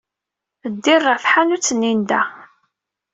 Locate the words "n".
1.97-1.99